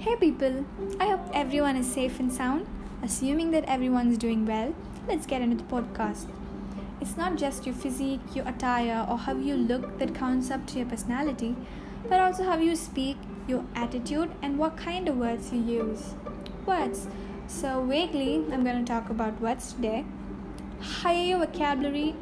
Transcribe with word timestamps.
Hey 0.00 0.16
people, 0.16 0.64
I 0.98 1.08
hope 1.08 1.20
everyone 1.34 1.76
is 1.76 1.86
safe 1.86 2.18
and 2.20 2.32
sound. 2.32 2.66
Assuming 3.02 3.50
that 3.50 3.64
everyone's 3.64 4.16
doing 4.16 4.46
well, 4.46 4.74
let's 5.06 5.26
get 5.26 5.42
into 5.42 5.56
the 5.56 5.64
podcast. 5.64 6.24
It's 7.02 7.18
not 7.18 7.36
just 7.36 7.66
your 7.66 7.74
physique, 7.74 8.34
your 8.34 8.48
attire, 8.48 9.06
or 9.10 9.18
how 9.18 9.34
you 9.34 9.54
look 9.54 9.98
that 9.98 10.14
counts 10.14 10.50
up 10.50 10.66
to 10.68 10.78
your 10.78 10.86
personality, 10.86 11.54
but 12.08 12.18
also 12.18 12.44
how 12.44 12.56
you 12.56 12.76
speak, 12.76 13.18
your 13.46 13.62
attitude, 13.74 14.30
and 14.40 14.56
what 14.56 14.78
kind 14.78 15.06
of 15.06 15.18
words 15.18 15.52
you 15.52 15.60
use. 15.60 16.14
Words. 16.64 17.06
So, 17.46 17.84
vaguely, 17.84 18.36
I'm 18.50 18.64
going 18.64 18.82
to 18.82 18.90
talk 18.90 19.10
about 19.10 19.38
words 19.38 19.74
today. 19.74 20.06
Higher 20.80 21.24
your 21.24 21.40
vocabulary, 21.40 22.14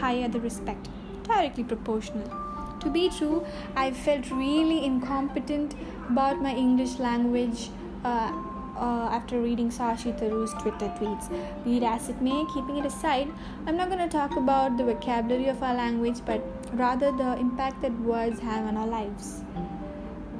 higher 0.00 0.28
the 0.28 0.40
respect. 0.40 0.88
Directly 1.24 1.64
proportional. 1.64 2.47
To 2.80 2.90
be 2.90 3.08
true, 3.10 3.44
I 3.74 3.90
felt 3.90 4.30
really 4.30 4.84
incompetent 4.84 5.74
about 6.08 6.40
my 6.40 6.54
English 6.54 6.98
language 6.98 7.70
uh, 8.04 8.32
uh, 8.76 9.08
after 9.10 9.40
reading 9.40 9.70
Shashi 9.70 10.16
Tharoor's 10.18 10.52
Twitter 10.54 10.88
tweets. 10.98 11.28
Be 11.64 11.78
it 11.78 11.82
as 11.82 12.08
it 12.08 12.22
may, 12.22 12.44
keeping 12.54 12.76
it 12.76 12.86
aside, 12.86 13.28
I'm 13.66 13.76
not 13.76 13.88
going 13.88 13.98
to 13.98 14.08
talk 14.08 14.36
about 14.36 14.76
the 14.76 14.84
vocabulary 14.84 15.48
of 15.48 15.62
our 15.62 15.74
language, 15.74 16.20
but 16.24 16.40
rather 16.72 17.10
the 17.10 17.36
impact 17.38 17.82
that 17.82 17.92
words 18.00 18.38
have 18.40 18.64
on 18.66 18.76
our 18.76 18.86
lives. 18.86 19.42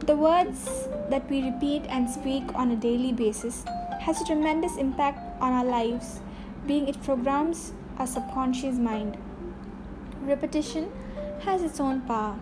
The 0.07 0.15
words 0.15 0.89
that 1.11 1.29
we 1.29 1.43
repeat 1.43 1.83
and 1.89 2.09
speak 2.09 2.45
on 2.55 2.71
a 2.71 2.77
daily 2.77 3.13
basis 3.13 3.65
has 4.01 4.21
a 4.21 4.25
tremendous 4.25 4.77
impact 4.77 5.43
on 5.43 5.53
our 5.53 5.65
lives, 5.65 6.21
being 6.67 6.87
it 6.87 7.03
programs 7.03 7.73
our 7.99 8.07
subconscious 8.07 8.77
mind. 8.77 9.19
Repetition 10.23 10.93
has 11.41 11.63
its 11.63 11.81
own 11.81 12.01
power. 12.03 12.37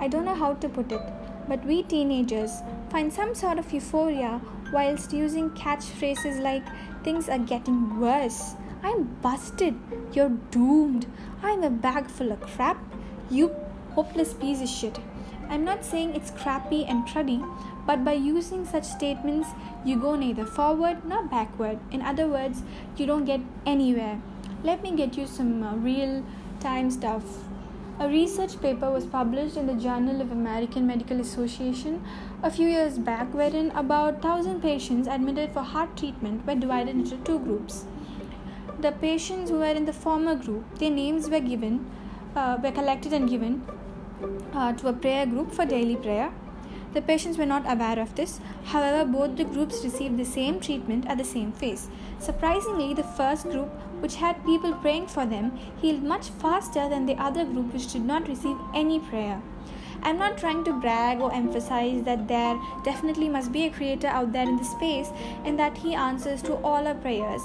I 0.00 0.08
don't 0.08 0.24
know 0.24 0.34
how 0.34 0.54
to 0.54 0.68
put 0.68 0.92
it, 0.92 1.02
but 1.48 1.64
we 1.64 1.82
teenagers 1.82 2.62
find 2.90 3.12
some 3.12 3.34
sort 3.34 3.58
of 3.58 3.72
euphoria 3.72 4.40
whilst 4.72 5.12
using 5.12 5.50
catchphrases 5.50 6.40
like 6.40 6.64
things 7.02 7.28
are 7.28 7.38
getting 7.38 7.98
worse. 7.98 8.54
I'm 8.82 9.04
busted. 9.22 9.74
You're 10.12 10.36
doomed. 10.50 11.06
I'm 11.42 11.62
a 11.64 11.70
bag 11.70 12.08
full 12.08 12.32
of 12.32 12.40
crap. 12.40 12.78
You 13.30 13.54
hopeless 13.94 14.34
piece 14.34 14.62
of 14.62 14.68
shit. 14.68 14.98
I'm 15.48 15.64
not 15.64 15.84
saying 15.84 16.14
it's 16.14 16.30
crappy 16.30 16.84
and 16.84 17.06
cruddy, 17.08 17.42
but 17.86 18.04
by 18.04 18.12
using 18.12 18.64
such 18.66 18.84
statements, 18.84 19.48
you 19.84 19.98
go 19.98 20.14
neither 20.14 20.44
forward 20.44 21.04
nor 21.04 21.24
backward. 21.24 21.78
In 21.90 22.02
other 22.02 22.28
words, 22.28 22.62
you 22.96 23.06
don't 23.06 23.24
get 23.24 23.40
anywhere. 23.64 24.20
Let 24.62 24.82
me 24.82 24.94
get 24.94 25.16
you 25.16 25.26
some 25.26 25.62
uh, 25.62 25.74
real 25.76 26.24
time 26.60 26.90
stuff 26.90 27.24
a 28.00 28.08
research 28.08 28.60
paper 28.60 28.90
was 28.90 29.06
published 29.06 29.56
in 29.56 29.66
the 29.66 29.74
Journal 29.74 30.20
of 30.20 30.30
American 30.30 30.86
Medical 30.86 31.20
Association 31.20 32.04
a 32.44 32.50
few 32.50 32.68
years 32.68 32.96
back, 32.96 33.34
wherein 33.34 33.72
about 33.72 34.22
1,000 34.22 34.60
patients 34.60 35.08
admitted 35.08 35.52
for 35.52 35.62
heart 35.62 35.96
treatment 35.96 36.46
were 36.46 36.54
divided 36.54 36.94
into 36.94 37.16
two 37.18 37.40
groups. 37.40 37.86
The 38.78 38.92
patients 38.92 39.50
who 39.50 39.58
were 39.58 39.76
in 39.80 39.84
the 39.84 39.92
former 39.92 40.36
group, 40.36 40.78
their 40.78 40.90
names 40.90 41.28
were 41.28 41.40
given, 41.40 41.90
uh, 42.36 42.58
were 42.62 42.70
collected 42.70 43.12
and 43.12 43.28
given 43.28 43.66
uh, 44.52 44.72
to 44.74 44.88
a 44.88 44.92
prayer 44.92 45.26
group 45.26 45.50
for 45.50 45.66
daily 45.66 45.96
prayer. 45.96 46.32
The 46.94 47.02
patients 47.02 47.36
were 47.36 47.46
not 47.46 47.70
aware 47.70 47.98
of 47.98 48.14
this. 48.14 48.40
However, 48.64 49.04
both 49.04 49.36
the 49.36 49.44
groups 49.44 49.84
received 49.84 50.16
the 50.16 50.24
same 50.24 50.58
treatment 50.58 51.06
at 51.06 51.18
the 51.18 51.24
same 51.24 51.52
phase. 51.52 51.88
Surprisingly, 52.18 52.94
the 52.94 53.02
first 53.02 53.44
group, 53.50 53.68
which 54.00 54.16
had 54.16 54.44
people 54.44 54.72
praying 54.72 55.08
for 55.08 55.26
them, 55.26 55.56
healed 55.80 56.02
much 56.02 56.28
faster 56.28 56.88
than 56.88 57.06
the 57.06 57.16
other 57.16 57.44
group, 57.44 57.72
which 57.72 57.92
did 57.92 58.04
not 58.04 58.26
receive 58.28 58.56
any 58.74 58.98
prayer. 58.98 59.40
I'm 60.02 60.18
not 60.18 60.38
trying 60.38 60.64
to 60.64 60.72
brag 60.72 61.20
or 61.20 61.34
emphasize 61.34 62.04
that 62.04 62.28
there 62.28 62.58
definitely 62.84 63.28
must 63.28 63.52
be 63.52 63.66
a 63.66 63.70
creator 63.70 64.06
out 64.06 64.32
there 64.32 64.48
in 64.48 64.56
the 64.56 64.64
space 64.64 65.10
and 65.44 65.58
that 65.58 65.76
he 65.76 65.94
answers 65.94 66.40
to 66.42 66.54
all 66.54 66.86
our 66.86 66.94
prayers. 66.94 67.42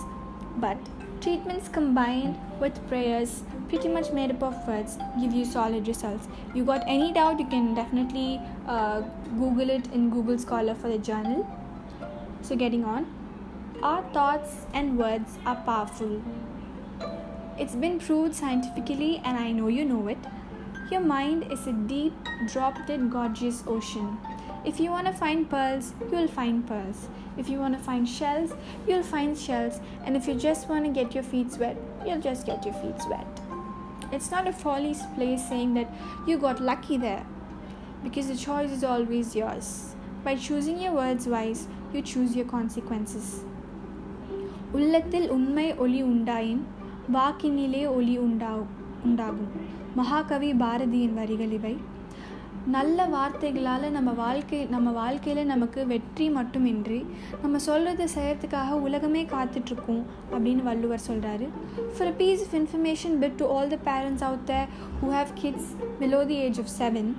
But 0.58 0.78
treatments 1.24 1.70
combined 1.70 2.38
with 2.60 2.86
prayers 2.90 3.44
pretty 3.70 3.88
much 3.88 4.12
made 4.12 4.32
up 4.32 4.44
of 4.44 4.68
words 4.68 4.98
give 5.22 5.34
you 5.34 5.46
solid 5.46 5.88
results. 5.88 6.28
You 6.54 6.66
got 6.66 6.84
any 6.86 7.14
doubt 7.14 7.40
you 7.40 7.48
can 7.48 7.74
definitely 7.74 8.42
uh, 8.68 9.02
google 9.40 9.70
it 9.70 9.88
in 9.94 10.10
google 10.10 10.38
scholar 10.38 10.76
for 10.76 10.90
the 10.90 10.98
journal. 10.98 11.48
So 12.42 12.58
getting 12.58 12.84
on. 12.84 13.08
Our 13.82 14.04
thoughts 14.14 14.66
and 14.74 14.98
words 14.98 15.38
are 15.46 15.56
powerful. 15.56 16.22
It's 17.58 17.76
been 17.76 18.00
proved 18.00 18.36
scientifically 18.36 19.22
and 19.24 19.38
i 19.38 19.52
know 19.52 19.68
you 19.70 19.86
know 19.86 20.08
it. 20.08 20.18
Your 20.92 21.02
mind 21.02 21.52
is 21.52 21.66
a 21.68 21.74
deep 21.94 22.14
drop 22.52 22.86
dead 22.86 23.10
gorgeous 23.10 23.64
ocean 23.66 24.18
if 24.65 24.81
you 24.81 24.91
want 24.91 25.07
to 25.07 25.13
find 25.13 25.49
pearls, 25.49 25.93
you'll 26.13 26.29
find 26.29 26.67
pearls. 26.67 27.09
If 27.37 27.49
you 27.49 27.59
want 27.59 27.77
to 27.79 27.83
find 27.83 28.09
shells, 28.09 28.53
you'll 28.87 29.03
find 29.03 29.39
shells. 29.39 29.81
And 30.05 30.17
if 30.17 30.27
you 30.27 30.35
just 30.35 30.69
want 30.69 30.85
to 30.85 30.91
get 30.91 31.15
your 31.15 31.23
feet 31.23 31.57
wet, 31.59 31.77
you'll 32.07 32.21
just 32.21 32.47
get 32.47 32.65
your 32.65 32.75
feet 32.75 33.01
wet. 33.09 33.27
It's 34.11 34.31
not 34.31 34.49
a 34.49 34.53
folly 34.53 34.95
place 35.15 35.49
saying 35.49 35.75
that 35.75 35.91
you 36.27 36.39
got 36.39 36.61
lucky 36.61 36.97
there 36.97 37.25
because 38.03 38.29
the 38.29 38.37
choice 38.37 38.71
is 38.71 38.83
always 38.85 39.37
yours. 39.37 39.95
By 40.25 40.37
choosing 40.37 40.81
your 40.81 40.93
words 40.93 41.27
wise, 41.27 41.69
you 41.93 42.03
choose 42.03 42.35
your 42.37 42.47
consequences. 42.47 43.29
உள்ளத்தில் 44.73 45.29
உண்மை 45.35 45.67
ஒளி 45.83 46.01
உண்டாயின் 46.09 46.61
வாக்கினிலே 47.15 47.85
ஒளி 47.99 48.15
உண்டா 48.25 48.51
உண்டாகும் 49.07 49.53
மகாகவி 49.95 50.51
பாரதியின் 50.63 51.15
வரிகள் 51.19 51.55
இவை 51.59 51.73
நல்ல 52.75 53.07
வார்த்தைகளால் 53.15 53.87
நம்ம 53.97 54.11
வாழ்க்கை 54.23 54.59
நம்ம 54.73 54.89
வாழ்க்கையில் 54.99 55.51
நமக்கு 55.53 55.81
வெற்றி 55.93 56.27
மட்டுமின்றி 56.39 56.99
நம்ம 57.43 57.59
சொல்கிறத 57.67 58.09
செய்கிறதுக்காக 58.15 58.81
உலகமே 58.87 59.23
காத்துட்ருக்கோம் 59.35 60.03
அப்படின்னு 60.33 60.65
வள்ளுவர் 60.71 61.07
சொல்கிறாரு 61.09 61.47
for 61.95 62.11
a 62.13 62.17
piece 62.23 62.43
of 62.47 62.57
information 62.61 63.17
bit 63.23 63.39
to 63.43 63.49
all 63.57 63.73
the 63.75 63.79
parents 63.91 64.25
out 64.29 64.47
there 64.53 64.57
who 65.03 65.11
have 65.19 65.33
kids 65.43 65.71
below 66.03 66.21
the 66.33 66.39
age 66.49 66.61
of 66.65 66.73
seven 66.81 67.11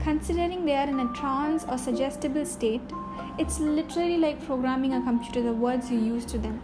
considering 0.00 0.64
they 0.64 0.74
are 0.74 0.88
in 0.88 1.00
a 1.00 1.08
trance 1.14 1.64
or 1.64 1.76
suggestible 1.76 2.44
state, 2.46 2.92
it's 3.38 3.58
literally 3.58 4.18
like 4.18 4.44
programming 4.46 4.94
a 4.94 5.02
computer 5.02 5.42
the 5.42 5.52
words 5.54 5.90
you 5.90 5.98
use 5.98 6.24
to 6.24 6.38
them. 6.38 6.60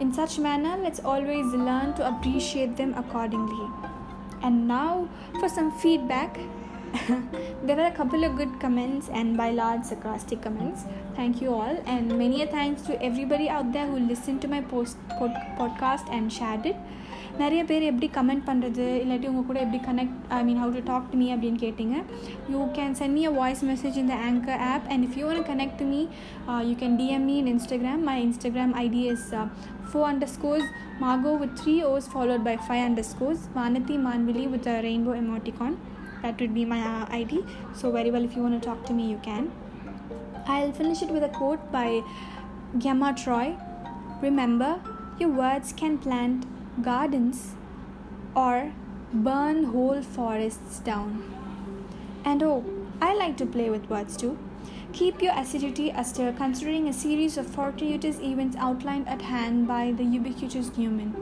In 0.00 0.12
such 0.14 0.38
manner, 0.38 0.76
let's 0.78 1.00
always 1.02 1.46
learn 1.60 1.92
to 1.94 2.08
appreciate 2.08 2.76
them 2.76 2.94
accordingly. 2.96 3.66
And 4.42 4.66
now 4.68 5.08
for 5.40 5.48
some 5.50 5.70
feedback. 5.72 6.38
there 7.62 7.76
were 7.76 7.86
a 7.86 7.92
couple 7.92 8.24
of 8.24 8.36
good 8.36 8.52
comments 8.60 9.08
and 9.10 9.36
by 9.36 9.50
large 9.52 9.84
sarcastic 9.84 10.40
comments. 10.42 10.84
Thank 11.16 11.40
you 11.42 11.52
all, 11.52 11.76
and 11.86 12.16
many 12.16 12.42
a 12.42 12.46
thanks 12.48 12.82
to 12.82 13.02
everybody 13.02 13.48
out 13.48 13.72
there 13.72 13.86
who 13.86 13.98
listened 14.02 14.40
to 14.42 14.48
my 14.48 14.60
post 14.62 14.96
pod, 15.18 15.34
podcast 15.58 16.08
and 16.10 16.32
shared 16.32 16.66
it. 16.66 16.78
நிறைய 17.40 17.62
பேர் 17.66 17.84
எப்படி 17.88 18.06
comment 18.14 18.42
பண்ணுறது 18.46 18.84
இல்லாட்டி 19.00 19.26
உங்கள் 19.30 19.46
கூட 19.48 19.58
எப்படி 19.64 19.78
connect 19.88 20.16
I 20.36 20.38
mean 20.46 20.58
how 20.62 20.72
to 20.76 20.80
talk 20.88 21.04
to 21.10 21.16
me 21.20 21.26
அப்படின்னு 21.34 21.60
கேட்டிங்க 21.64 21.96
you 22.52 22.60
can 22.78 22.96
send 23.00 23.14
me 23.18 23.22
a 23.30 23.32
voice 23.38 23.62
message 23.68 23.98
in 24.02 24.10
the 24.12 24.16
anchor 24.28 24.62
app 24.70 24.86
and 24.94 25.04
if 25.06 25.16
you 25.20 25.26
want 25.32 25.42
connect 25.50 25.78
to 25.82 25.86
me 25.92 26.00
you 26.70 26.74
can 26.82 26.96
DM 27.02 27.26
me 27.30 27.36
in 27.42 27.50
Instagram 27.54 28.02
my 28.10 28.16
Instagram 28.26 28.74
ID 28.84 29.02
is 29.12 29.28
four 29.90 30.06
under 30.10 30.32
scores 30.36 30.68
Margot 31.00 31.34
with 31.34 31.56
three 31.58 31.80
O's 31.82 32.08
followed 32.08 32.42
by 32.42 32.56
five 32.68 32.84
underscores, 32.84 33.42
Vanati 33.56 33.96
Manvili 33.96 34.50
with 34.50 34.66
a 34.66 34.82
rainbow 34.82 35.12
emoticon 35.12 35.76
that 36.23 36.41
would 36.41 36.53
be 36.53 36.65
my 36.65 36.81
uh, 36.81 37.05
id 37.17 37.45
so 37.75 37.91
very 37.91 38.09
well 38.09 38.23
if 38.23 38.35
you 38.35 38.41
want 38.41 38.59
to 38.59 38.67
talk 38.67 38.83
to 38.85 38.93
me 38.93 39.09
you 39.09 39.19
can. 39.23 39.51
I'll 40.45 40.71
finish 40.71 41.01
it 41.01 41.09
with 41.09 41.23
a 41.23 41.29
quote 41.29 41.71
by 41.71 42.03
gemma 42.77 43.15
troy. 43.23 43.55
Remember 44.21 44.79
your 45.19 45.29
words 45.29 45.73
can 45.73 45.97
plant 45.97 46.45
gardens 46.81 47.55
or 48.35 48.73
burn 49.13 49.65
whole 49.65 50.01
forests 50.01 50.79
down. 50.79 51.23
And 52.25 52.41
oh 52.41 52.63
i 53.01 53.13
like 53.13 53.37
to 53.37 53.45
play 53.45 53.69
with 53.69 53.89
words 53.89 54.17
too. 54.17 54.37
Keep 54.93 55.21
your 55.23 55.33
acidity 55.35 55.89
astir 55.89 56.33
considering 56.37 56.87
a 56.87 56.93
series 56.93 57.37
of 57.37 57.47
fortuitous 57.47 58.21
events 58.21 58.55
outlined 58.57 59.07
at 59.07 59.23
hand 59.23 59.67
by 59.67 59.91
the 59.91 60.03
ubiquitous 60.03 60.77
Newman. 60.77 61.15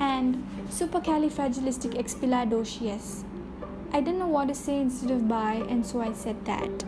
And 0.00 0.42
supercalifragilisticexpialidocious. 0.70 3.24
I 3.92 4.00
didn't 4.00 4.18
know 4.18 4.26
what 4.28 4.48
to 4.48 4.54
say 4.54 4.80
instead 4.80 5.10
of 5.10 5.28
bye, 5.28 5.64
and 5.68 5.84
so 5.84 6.00
I 6.00 6.12
said 6.12 6.44
that. 6.44 6.84